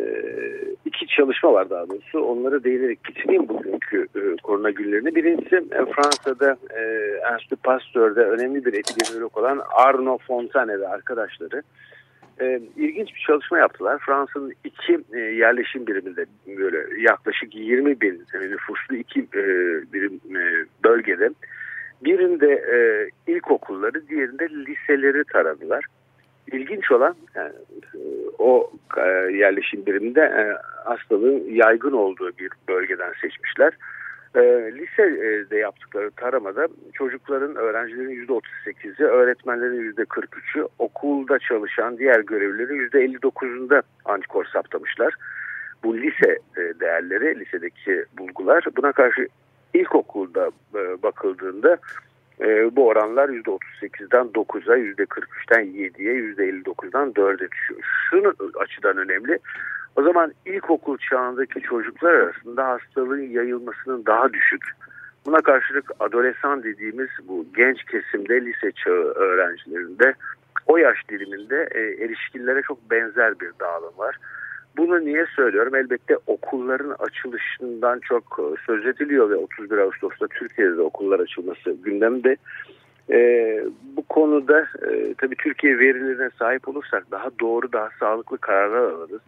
iki 0.84 1.06
çalışma 1.06 1.52
var 1.52 1.70
daha 1.70 1.88
doğrusu 1.88 2.20
onlara 2.20 2.64
değinerek 2.64 3.04
bitireyim 3.08 3.48
bugünkü 3.48 4.06
e, 4.16 4.36
korona 4.42 4.70
günlerini. 4.70 5.14
Birincisi 5.14 5.56
e, 5.56 5.84
Fransa'da 5.92 6.56
e, 6.70 6.82
Enstitü 7.32 7.56
Pasteur'de 7.56 8.20
önemli 8.20 8.64
bir 8.64 8.72
epidemiolog 8.72 9.36
olan 9.36 9.62
Arno 9.74 10.18
Fontane 10.18 10.80
ve 10.80 10.88
arkadaşları 10.88 11.62
e, 12.40 12.60
ilginç 12.76 13.14
bir 13.14 13.24
çalışma 13.26 13.58
yaptılar. 13.58 13.98
Fransa'nın 14.06 14.52
iki 14.64 14.98
e, 15.12 15.18
yerleşim 15.18 15.86
biriminde 15.86 16.26
böyle 16.46 17.02
yaklaşık 17.02 17.54
20 17.54 18.00
bin 18.00 18.24
nüfuslu 18.34 18.96
iki 18.96 19.20
e, 19.20 19.42
birim 19.92 20.20
e, 20.36 20.64
bölgede 20.84 21.30
birinde 22.04 22.52
e, 22.52 22.78
ilkokulları 23.32 24.08
diğerinde 24.08 24.48
liseleri 24.48 25.24
taradılar. 25.24 25.84
İlginç 26.52 26.92
olan 26.92 27.14
yani, 27.34 27.52
e, 27.94 27.98
o 28.38 28.70
e, 28.96 29.02
yerleşim 29.32 29.86
biriminde 29.86 30.20
e, 30.20 30.42
hastalığın 30.84 31.44
yaygın 31.50 31.92
olduğu 31.92 32.30
bir 32.38 32.50
bölgeden 32.68 33.12
seçmişler. 33.20 33.72
E, 34.36 34.40
lisede 34.74 35.56
yaptıkları 35.56 36.10
taramada 36.10 36.68
çocukların, 36.94 37.56
öğrencilerin 37.56 38.26
%38'i, 38.26 39.04
öğretmenlerin 39.04 39.92
%43'ü, 39.92 40.68
okulda 40.78 41.38
çalışan 41.38 41.98
diğer 41.98 42.20
görevlilerin 42.20 42.88
%59'unda 42.88 43.82
antikor 44.04 44.44
saptamışlar. 44.44 45.14
Bu 45.84 45.98
lise 45.98 46.38
e, 46.56 46.80
değerleri, 46.80 47.40
lisedeki 47.40 48.04
bulgular. 48.18 48.64
Buna 48.76 48.92
karşı 48.92 49.28
ilkokulda 49.74 50.50
e, 50.74 51.02
bakıldığında 51.02 51.78
e, 52.40 52.76
bu 52.76 52.86
oranlar 52.86 53.28
%38'den 53.28 54.26
9'a, 54.26 54.76
%43'ten 54.78 55.64
7'ye, 55.66 56.14
%59'dan 56.14 57.10
4'e 57.10 57.50
düşüyor. 57.50 57.80
Şunu 58.10 58.34
açıdan 58.58 58.96
önemli. 58.96 59.38
O 59.96 60.02
zaman 60.02 60.32
ilkokul 60.46 60.98
çağındaki 60.98 61.60
çocuklar 61.60 62.14
arasında 62.14 62.68
hastalığın 62.68 63.30
yayılmasının 63.30 64.06
daha 64.06 64.32
düşük. 64.32 64.62
Buna 65.26 65.40
karşılık 65.40 65.90
adolesan 66.00 66.62
dediğimiz 66.62 67.08
bu 67.28 67.46
genç 67.56 67.84
kesimde 67.84 68.40
lise 68.40 68.72
çağı 68.72 69.04
öğrencilerinde 69.04 70.14
o 70.66 70.76
yaş 70.76 71.08
diliminde 71.08 71.68
e, 71.70 71.80
erişkinlere 71.80 72.62
çok 72.62 72.90
benzer 72.90 73.40
bir 73.40 73.50
dağılım 73.60 73.98
var. 73.98 74.16
Bunu 74.76 75.04
niye 75.04 75.26
söylüyorum? 75.36 75.74
Elbette 75.74 76.16
okulların 76.26 76.96
açılışından 76.98 78.00
çok 78.00 78.38
e, 78.38 78.66
söz 78.66 78.86
ediliyor 78.86 79.30
ve 79.30 79.36
31 79.36 79.78
Ağustos'ta 79.78 80.26
Türkiye'de 80.26 80.76
de 80.76 80.82
okullar 80.82 81.20
açılması 81.20 81.72
gündemde. 81.84 82.36
E, 83.10 83.18
bu 83.96 84.02
konuda 84.02 84.60
e, 84.60 85.14
tabii 85.18 85.36
Türkiye 85.36 85.78
verilerine 85.78 86.30
sahip 86.38 86.68
olursak 86.68 87.10
daha 87.10 87.30
doğru, 87.40 87.72
daha 87.72 87.88
sağlıklı 88.00 88.38
kararlar 88.38 88.92
alırız. 88.92 89.20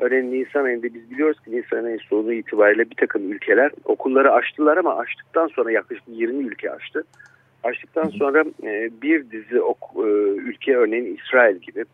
Örneğin 0.00 0.32
Nisan 0.32 0.64
ayında 0.64 0.94
biz 0.94 1.10
biliyoruz 1.10 1.40
ki 1.44 1.56
Nisan 1.56 1.84
ayı 1.84 1.98
sonu 1.98 2.32
itibariyle 2.32 2.90
bir 2.90 2.94
takım 2.94 3.32
ülkeler 3.32 3.70
okulları 3.84 4.32
açtılar 4.32 4.76
ama 4.76 4.96
açtıktan 4.96 5.48
sonra 5.48 5.70
yaklaşık 5.70 6.04
20 6.08 6.44
ülke 6.44 6.70
açtı. 6.70 7.04
Açtıktan 7.64 8.08
sonra 8.08 8.44
e, 8.62 8.90
bir 9.02 9.30
dizi 9.30 9.60
ok, 9.60 9.78
e, 9.96 10.08
ülke 10.36 10.76
örneğin 10.76 11.16
İsrail 11.16 11.56
gibi 11.56 11.84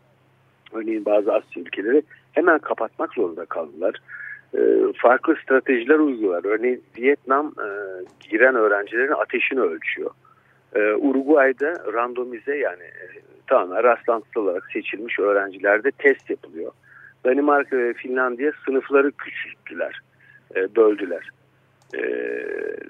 örneğin 0.73 1.05
bazı 1.05 1.33
Asya 1.33 1.61
ülkeleri 1.63 2.01
hemen 2.31 2.59
kapatmak 2.59 3.13
zorunda 3.13 3.45
kaldılar. 3.45 4.01
E, 4.57 4.59
farklı 4.97 5.35
stratejiler 5.43 5.99
uygular. 5.99 6.45
Örneğin 6.45 6.83
Vietnam 6.97 7.47
e, 7.47 7.67
giren 8.29 8.55
öğrencilerin 8.55 9.11
ateşini 9.11 9.59
ölçüyor. 9.59 10.11
E, 10.75 10.93
Uruguay'da 10.93 11.93
randomize 11.93 12.57
yani 12.57 12.83
e, 12.83 13.05
tamamen 13.47 13.83
rastlantısal 13.83 14.41
olarak 14.41 14.71
seçilmiş 14.73 15.19
öğrencilerde 15.19 15.91
test 15.91 16.29
yapılıyor. 16.29 16.71
Danimarka 17.27 17.77
ve 17.77 17.93
Finlandiya 17.93 18.51
sınıfları 18.65 19.11
küçülttüler, 19.11 19.99
e, 20.55 20.75
böldüler. 20.75 21.29
E, 21.93 22.01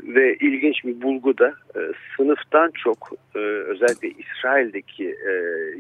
ve 0.03 0.35
ilginç 0.35 0.85
bir 0.85 1.01
bulgu 1.01 1.37
da 1.37 1.53
e, 1.75 1.79
sınıftan 2.17 2.71
çok 2.71 3.09
e, 3.35 3.39
özellikle 3.39 4.09
İsrail'deki 4.09 5.09
e, 5.09 5.31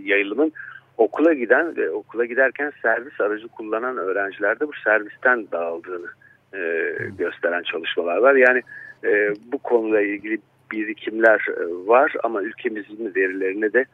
yayılımın 0.03 0.51
okula 0.97 1.33
giden 1.33 1.77
ve 1.77 1.89
okula 1.89 2.25
giderken 2.25 2.71
servis 2.81 3.21
aracı 3.21 3.47
kullanan 3.47 3.97
öğrencilerde 3.97 4.67
bu 4.67 4.71
servisten 4.83 5.47
dağıldığını 5.51 6.07
e, 6.53 6.93
gösteren 7.17 7.63
çalışmalar 7.63 8.17
var. 8.17 8.35
Yani 8.35 8.61
e, 9.03 9.33
bu 9.51 9.57
konuyla 9.57 10.01
ilgili 10.01 10.37
birikimler 10.71 11.45
e, 11.49 11.87
var 11.87 12.13
ama 12.23 12.41
ülkemizin 12.41 13.15
verilerine 13.15 13.73
de 13.73 13.85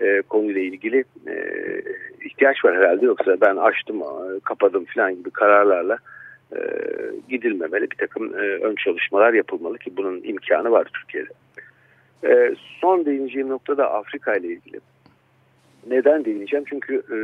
e, 0.00 0.22
konuyla 0.22 0.60
ilgili 0.60 1.04
e, 1.28 1.34
ihtiyaç 2.24 2.64
var 2.64 2.76
herhalde. 2.76 3.06
Yoksa 3.06 3.40
ben 3.40 3.56
açtım, 3.56 4.02
e, 4.02 4.40
kapadım 4.44 4.84
falan 4.94 5.14
gibi 5.14 5.30
kararlarla 5.30 5.98
e, 6.56 6.58
gidilmemeli. 7.28 7.90
Bir 7.90 7.96
takım 7.96 8.34
e, 8.34 8.42
ön 8.42 8.74
çalışmalar 8.74 9.32
yapılmalı 9.32 9.78
ki 9.78 9.96
bunun 9.96 10.20
imkanı 10.24 10.70
var 10.70 10.88
Türkiye'de. 10.94 11.30
E, 12.24 12.54
son 12.80 13.06
değineceğim 13.06 13.48
nokta 13.48 13.76
da 13.76 13.92
Afrika 13.92 14.34
ile 14.34 14.48
ilgili. 14.48 14.80
Neden 15.86 16.24
değineceğim? 16.24 16.64
Çünkü 16.68 16.94
e, 16.94 17.18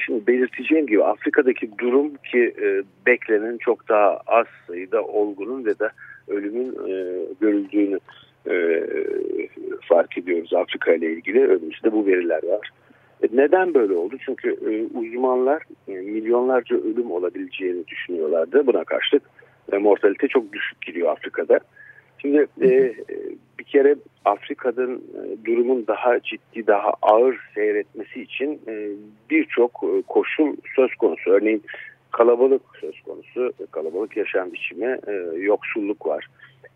şimdi 0.00 0.26
belirteceğim 0.26 0.86
gibi 0.86 1.04
Afrika'daki 1.04 1.78
durum 1.78 2.14
ki 2.14 2.54
e, 2.62 2.82
beklenen 3.06 3.56
çok 3.56 3.88
daha 3.88 4.20
az 4.26 4.46
sayıda 4.66 5.02
olgunun 5.04 5.64
ve 5.64 5.78
de 5.78 5.90
ölümün 6.28 6.68
e, 6.88 7.24
görüldüğünü 7.40 7.98
e, 8.50 8.86
fark 9.88 10.18
ediyoruz 10.18 10.54
Afrika 10.54 10.92
ile 10.94 11.12
ilgili. 11.12 11.46
Önümüzde 11.46 11.92
bu 11.92 12.06
veriler 12.06 12.42
var. 12.44 12.70
E, 13.22 13.26
neden 13.32 13.74
böyle 13.74 13.92
oldu? 13.92 14.16
Çünkü 14.26 14.50
e, 14.50 14.98
uzmanlar 14.98 15.62
e, 15.88 15.92
milyonlarca 15.92 16.76
ölüm 16.76 17.10
olabileceğini 17.10 17.86
düşünüyorlardı. 17.86 18.66
Buna 18.66 18.84
karşılık 18.84 19.22
e, 19.72 19.78
mortalite 19.78 20.28
çok 20.28 20.52
düşük 20.52 20.82
gidiyor 20.82 21.12
Afrika'da. 21.12 21.60
Şimdi 22.18 22.46
e, 22.62 22.94
bir 23.58 23.64
kere 23.64 23.96
Afrika'nın 24.24 24.96
e, 24.96 25.44
durumun 25.44 25.86
daha 25.86 26.20
ciddi, 26.20 26.66
daha 26.66 26.92
ağır 27.02 27.40
seyretmesi 27.54 28.22
için 28.22 28.60
e, 28.68 28.88
birçok 29.30 29.70
e, 29.84 30.02
koşul 30.02 30.56
söz 30.76 30.94
konusu. 30.94 31.30
Örneğin 31.30 31.62
kalabalık 32.10 32.62
söz 32.80 33.00
konusu, 33.00 33.52
kalabalık 33.70 34.16
yaşam 34.16 34.52
biçimi, 34.52 34.98
e, 35.06 35.12
yoksulluk 35.38 36.06
var, 36.06 36.26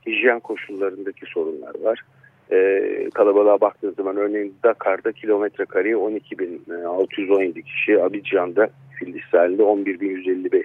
hijyen 0.06 0.40
koşullarındaki 0.40 1.26
sorunlar 1.26 1.74
var. 1.82 2.00
E, 2.52 3.10
kalabalığa 3.14 3.60
baktığınız 3.60 3.96
zaman 3.96 4.16
örneğin 4.16 4.54
Dakar'da 4.64 5.12
kilometre 5.12 5.64
kareye 5.64 5.94
12.617 5.94 7.62
kişi, 7.62 8.02
Abidjan'da 8.02 8.68
Filistin'de 8.98 9.62
11.155 9.62 10.64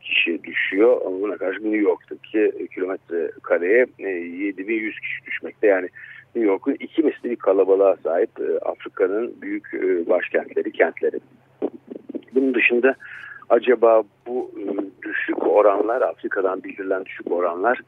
kişi 0.00 0.44
düşüyor. 0.44 1.00
Ama 1.06 1.20
buna 1.20 1.36
karşı 1.36 1.64
New 1.64 1.76
York'taki 1.76 2.68
kilometre 2.74 3.30
kareye 3.42 3.86
7100 3.98 4.96
e, 4.96 5.00
kişi 5.00 5.26
düşmekte. 5.26 5.66
Yani 5.66 5.88
New 6.34 6.50
York'un 6.50 6.76
iki 6.80 7.02
misli 7.02 7.30
bir 7.30 7.36
kalabalığa 7.36 7.96
sahip 7.96 8.30
e, 8.40 8.58
Afrika'nın 8.58 9.34
büyük 9.42 9.74
e, 9.74 10.08
başkentleri, 10.08 10.72
kentleri. 10.72 11.20
Bunun 12.34 12.54
dışında 12.54 12.94
acaba 13.48 14.02
bu 14.26 14.50
düşük 15.02 15.46
oranlar, 15.46 16.02
Afrika'dan 16.02 16.64
bildirilen 16.64 17.04
düşük 17.04 17.32
oranlar 17.32 17.80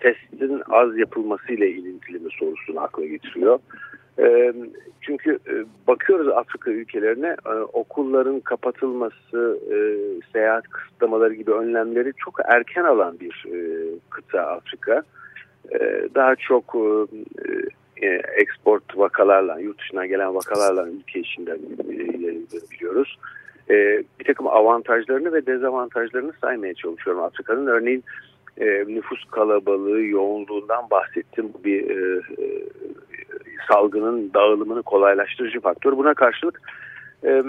testin 0.00 0.62
az 0.68 0.98
yapılmasıyla 0.98 1.66
ilintili 1.66 2.18
mi 2.18 2.30
sorusunu 2.38 2.80
akla 2.80 3.06
getiriyor. 3.06 3.58
Çünkü 5.00 5.38
bakıyoruz 5.86 6.28
Afrika 6.28 6.70
ülkelerine 6.70 7.36
okulların 7.72 8.40
kapatılması, 8.40 9.58
seyahat 10.32 10.68
kısıtlamaları 10.68 11.34
gibi 11.34 11.50
önlemleri 11.52 12.12
çok 12.24 12.34
erken 12.44 12.84
alan 12.84 13.20
bir 13.20 13.46
kıta 14.10 14.40
Afrika. 14.42 15.02
Daha 16.14 16.36
çok 16.36 16.76
export 18.36 18.98
vakalarla, 18.98 19.60
yurt 19.60 19.78
dışından 19.78 20.08
gelen 20.08 20.34
vakalarla 20.34 20.88
ülke 20.88 21.20
içinden 21.20 21.58
yayıldığını 22.22 22.70
biliyoruz. 22.70 23.18
Bir 23.68 24.24
takım 24.26 24.46
avantajlarını 24.46 25.32
ve 25.32 25.46
dezavantajlarını 25.46 26.32
saymaya 26.40 26.74
çalışıyorum 26.74 27.22
Afrika'nın. 27.22 27.66
Örneğin 27.66 28.04
nüfus 28.86 29.24
kalabalığı, 29.24 30.02
yoğunluğundan 30.02 30.90
bahsettim. 30.90 31.50
Bu 31.54 31.64
bir 31.64 31.84
salgının 33.68 34.30
dağılımını 34.34 34.82
kolaylaştırıcı 34.82 35.60
faktör. 35.60 35.96
Buna 35.96 36.14
karşılık 36.14 36.60
e, 37.24 37.42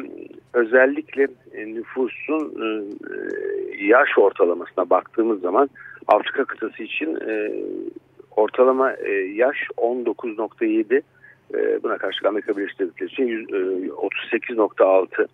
özellikle 0.54 1.28
nüfusun 1.54 2.54
e, 2.62 2.68
yaş 3.86 4.18
ortalamasına 4.18 4.90
baktığımız 4.90 5.42
zaman 5.42 5.70
Afrika 6.08 6.46
kıtası 6.46 6.84
için 6.84 7.16
e, 7.16 7.52
ortalama 8.36 8.94
e, 8.94 9.12
yaş 9.12 9.58
19.7 9.78 11.02
e, 11.54 11.84
buna 11.84 11.98
karşılık 11.98 12.26
Amerika 12.26 12.58
Birleşik 12.58 12.80
Devletleri 12.80 13.10
için 13.10 13.28
e, 13.28 13.88
38.6 13.88 15.28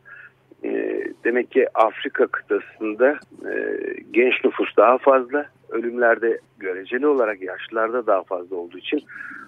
e, 0.65 1.03
demek 1.23 1.51
ki 1.51 1.67
Afrika 1.73 2.27
kıtasında 2.27 3.19
e, 3.45 3.77
genç 4.11 4.33
nüfus 4.43 4.77
daha 4.77 4.97
fazla 4.97 5.45
ölümlerde 5.69 6.39
göreceli 6.57 7.07
olarak 7.07 7.41
yaşlılarda 7.41 8.07
daha 8.07 8.23
fazla 8.23 8.55
olduğu 8.55 8.77
için 8.77 9.03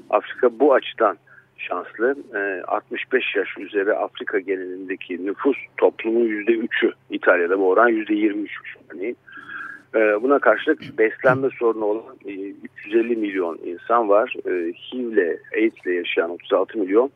Afrika 0.10 0.60
bu 0.60 0.74
açıdan 0.74 1.18
şanslı. 1.58 2.16
E, 2.36 2.62
65 2.68 3.36
yaş 3.36 3.58
üzeri 3.58 3.94
Afrika 3.94 4.40
genelindeki 4.40 5.26
nüfus 5.26 5.58
toplumun 5.78 6.26
%3'ü. 6.26 6.92
İtalya'da 7.10 7.60
bu 7.60 7.70
oran 7.70 7.90
%23 7.90 8.48
örneğin. 8.94 9.18
E, 9.96 10.00
buna 10.22 10.40
karşılık 10.40 10.98
beslenme 10.98 11.50
sorunu 11.60 11.86
olan 11.86 12.16
e, 12.26 12.32
350 12.86 13.16
milyon 13.16 13.60
insan 13.66 14.10
var. 14.10 14.34
E, 14.46 14.74
HIV 14.74 15.12
ile 15.12 15.40
AIDS 15.56 15.86
ile 15.86 15.94
yaşayan 15.94 16.30
36 16.30 16.78
milyon 16.80 17.12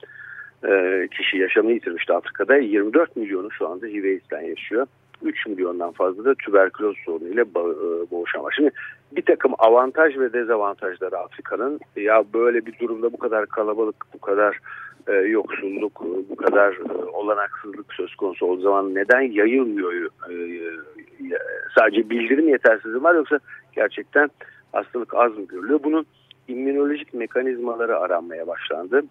e, 0.67 1.07
kişi 1.17 1.37
yaşamını 1.37 1.73
yitirmişti 1.73 2.13
Afrika'da. 2.13 2.57
24 2.57 3.15
milyonu 3.15 3.51
şu 3.51 3.67
anda 3.67 3.85
HIV 3.85 4.03
AIDS'den 4.03 4.41
yaşıyor. 4.41 4.87
3 5.23 5.47
milyondan 5.47 5.91
fazla 5.91 6.25
da 6.25 6.35
tüberküloz 6.35 6.97
sorunuyla 7.05 7.43
e, 7.43 8.11
boğuşan 8.11 8.43
var. 8.43 8.53
Şimdi 8.55 8.71
bir 9.11 9.21
takım 9.21 9.53
avantaj 9.57 10.17
ve 10.17 10.33
dezavantajları 10.33 11.17
Afrika'nın 11.17 11.79
ya 11.95 12.23
böyle 12.33 12.65
bir 12.65 12.79
durumda 12.79 13.13
bu 13.13 13.17
kadar 13.17 13.45
kalabalık, 13.45 13.95
bu 14.13 14.19
kadar 14.19 14.57
e, 15.07 15.13
yoksulluk, 15.13 16.01
bu 16.29 16.35
kadar 16.35 16.73
e, 16.73 17.03
olanaksızlık 17.13 17.93
söz 17.93 18.15
konusu 18.15 18.45
o 18.45 18.57
zaman 18.57 18.95
neden 18.95 19.21
yayılmıyor? 19.21 19.93
E, 19.93 20.33
e, 20.33 21.37
sadece 21.77 22.09
bildirim 22.09 22.49
yetersizliği 22.49 23.03
var 23.03 23.15
yoksa 23.15 23.39
gerçekten 23.75 24.29
hastalık 24.71 25.13
az 25.13 25.37
mı 25.37 25.47
görülüyor? 25.47 25.79
Bunun 25.83 26.05
immünolojik 26.47 27.13
mekanizmaları 27.13 27.99
aranmaya 27.99 28.47
başlandı. 28.47 29.03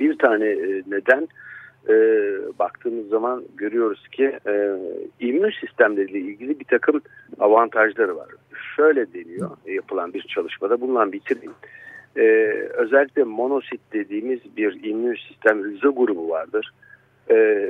Bir 0.00 0.18
tane 0.18 0.46
e, 0.46 0.82
neden 0.86 1.28
e, 1.88 1.94
baktığımız 2.58 3.08
zaman 3.08 3.44
görüyoruz 3.56 4.08
ki 4.08 4.38
e, 4.46 4.72
immün 5.20 5.52
sistemleriyle 5.60 6.18
ilgili 6.18 6.60
bir 6.60 6.64
takım 6.64 7.00
avantajları 7.38 8.16
var. 8.16 8.28
Şöyle 8.76 9.12
deniyor 9.12 9.50
yapılan 9.66 10.14
bir 10.14 10.22
çalışmada 10.22 10.80
bundan 10.80 11.12
bitireyim. 11.12 11.54
E, 12.16 12.22
özellikle 12.74 13.24
monosit 13.24 13.80
dediğimiz 13.92 14.56
bir 14.56 14.84
immün 14.84 15.16
sistem 15.28 15.64
hücre 15.64 15.88
grubu 15.88 16.28
vardır. 16.28 16.72
E, 17.30 17.68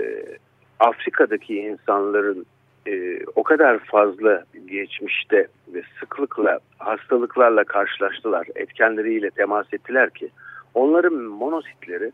Afrika'daki 0.80 1.56
insanların 1.56 2.46
e, 2.86 3.20
o 3.36 3.42
kadar 3.42 3.78
fazla 3.78 4.44
geçmişte 4.66 5.46
ve 5.74 5.82
sıklıkla 6.00 6.58
hastalıklarla 6.78 7.64
karşılaştılar, 7.64 8.46
etkenleriyle 8.54 9.30
temas 9.30 9.66
ettiler 9.72 10.10
ki 10.10 10.30
onların 10.74 11.14
monositleri 11.14 12.12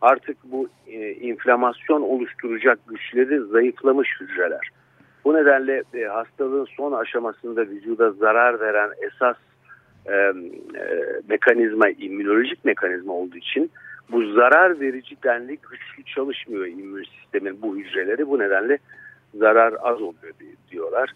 artık 0.00 0.36
bu 0.44 0.68
e, 0.86 1.12
inflamasyon 1.12 2.02
oluşturacak 2.02 2.78
güçleri 2.88 3.40
zayıflamış 3.40 4.08
hücreler. 4.20 4.70
Bu 5.24 5.34
nedenle 5.34 5.82
e, 5.94 6.04
hastalığın 6.04 6.68
son 6.76 6.92
aşamasında 6.92 7.60
vücuda 7.60 8.10
zarar 8.10 8.60
veren 8.60 8.90
esas 9.00 9.36
e, 10.06 10.12
e, 10.12 10.32
mekanizma 11.28 11.88
immünolojik 11.88 12.64
mekanizma 12.64 13.12
olduğu 13.12 13.36
için 13.36 13.70
bu 14.12 14.32
zarar 14.32 14.80
verici 14.80 15.16
denli 15.24 15.58
güçlü 15.70 16.04
çalışmıyor 16.14 16.66
immün 16.66 17.06
sistemin 17.20 17.62
bu 17.62 17.76
hücreleri. 17.76 18.28
Bu 18.28 18.38
nedenle 18.38 18.78
zarar 19.34 19.74
az 19.82 20.02
oluyor 20.02 20.34
diyorlar. 20.70 21.12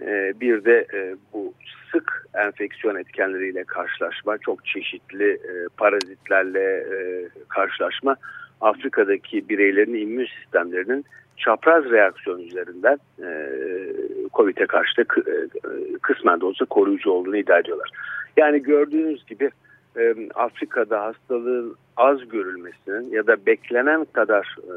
E, 0.00 0.32
bir 0.40 0.64
de 0.64 0.86
e, 0.94 1.16
bu 1.32 1.54
sık 1.92 2.26
enfeksiyon 2.34 2.96
etkenleriyle 2.96 3.64
karşılaşma, 3.64 4.38
çok 4.38 4.66
çeşitli 4.66 5.30
e, 5.30 5.68
parazitlerle 5.76 6.60
e, 6.60 7.28
karşılaşma 7.48 8.16
Afrika'daki 8.60 9.48
bireylerin 9.48 9.94
immün 9.94 10.26
sistemlerinin 10.40 11.04
çapraz 11.36 11.84
reaksiyon 11.84 12.38
üzerinden 12.38 12.98
COVID'e 14.32 14.66
karşı 14.66 14.96
da 14.96 15.04
kısmen 16.02 16.40
de 16.40 16.44
olsa 16.44 16.64
koruyucu 16.64 17.10
olduğunu 17.10 17.36
iddia 17.36 17.58
ediyorlar. 17.58 17.90
Yani 18.36 18.62
gördüğünüz 18.62 19.26
gibi 19.26 19.50
e, 19.98 20.14
Afrika'da 20.34 21.02
hastalığın 21.02 21.76
az 21.96 22.28
görülmesinin 22.28 23.10
ya 23.10 23.26
da 23.26 23.46
beklenen 23.46 24.04
kadar 24.04 24.56
e, 24.62 24.72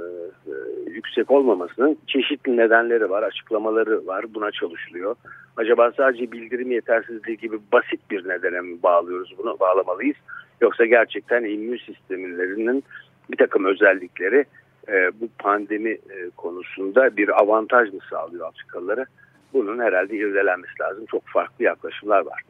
e, 0.51 0.53
yüksek 0.91 1.31
olmamasının 1.31 1.97
çeşitli 2.07 2.57
nedenleri 2.57 3.09
var, 3.09 3.23
açıklamaları 3.23 4.07
var. 4.07 4.25
Buna 4.33 4.51
çalışılıyor. 4.51 5.15
Acaba 5.57 5.91
sadece 5.97 6.31
bildirim 6.31 6.71
yetersizliği 6.71 7.37
gibi 7.37 7.59
basit 7.71 7.99
bir 8.11 8.29
nedene 8.29 8.61
mi 8.61 8.83
bağlıyoruz 8.83 9.33
bunu, 9.37 9.59
bağlamalıyız? 9.59 10.17
Yoksa 10.61 10.85
gerçekten 10.85 11.43
immün 11.43 11.77
sistemlerinin 11.77 12.83
bir 13.31 13.37
takım 13.37 13.65
özellikleri 13.65 14.45
e, 14.87 15.11
bu 15.21 15.29
pandemi 15.39 15.91
e, 15.91 16.29
konusunda 16.37 17.17
bir 17.17 17.41
avantaj 17.41 17.93
mı 17.93 17.99
sağlıyor 18.09 18.47
Afrikalılara? 18.47 19.05
Bunun 19.53 19.79
herhalde 19.79 20.15
irdelenmesi 20.15 20.73
lazım. 20.81 21.05
Çok 21.05 21.27
farklı 21.27 21.65
yaklaşımlar 21.65 22.25
var. 22.25 22.41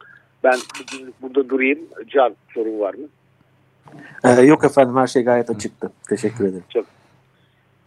Ben 0.44 0.56
burada 1.22 1.50
durayım. 1.50 1.80
Can 2.08 2.36
sorun 2.54 2.80
var 2.80 2.94
mı? 2.94 3.08
Ee, 4.24 4.42
yok 4.42 4.64
efendim 4.64 4.98
her 4.98 5.08
şey 5.08 5.24
gayet 5.24 5.50
açıktı. 5.50 5.92
Teşekkür 6.10 6.46
ederim. 6.48 6.64
Çok. 6.74 6.86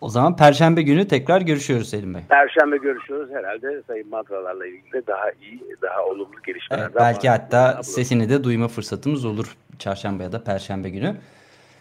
O 0.01 0.09
zaman 0.09 0.37
Perşembe 0.37 0.83
günü 0.83 1.09
tekrar 1.09 1.41
görüşüyoruz 1.41 1.91
Selim 1.91 2.15
Bey. 2.15 2.23
Perşembe 2.29 2.77
görüşüyoruz 2.77 3.31
herhalde 3.31 3.83
Sayın 3.87 4.09
Madralarla 4.09 4.67
ilgili 4.67 5.07
daha 5.07 5.31
iyi, 5.31 5.61
daha 5.83 6.05
olumlu 6.05 6.43
gelişmeler. 6.47 6.83
Evet, 6.83 6.93
belki 6.95 7.29
hatta 7.29 7.83
sesini 7.83 8.29
de 8.29 8.45
duyma 8.45 8.69
fırsatımız 8.69 9.25
olur 9.25 9.57
Çarşamba 9.79 10.23
ya 10.23 10.33
da 10.33 10.45
Perşembe 10.45 10.89
günü. 10.89 11.17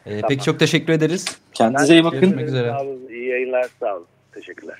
Ee, 0.05 0.09
tamam. 0.09 0.25
Peki 0.29 0.43
çok 0.43 0.59
teşekkür 0.59 0.93
ederiz. 0.93 1.41
Kendinize 1.53 1.93
iyi 1.93 2.03
bakın. 2.03 2.19
Görüşmek 2.19 2.47
üzere. 2.47 2.69
Sağ 2.69 2.81
olun. 2.81 3.07
İyi 3.09 3.27
yayınlar. 3.27 3.65
Sağ 3.79 3.95
olun. 3.95 4.05
Teşekkürler. 4.31 4.79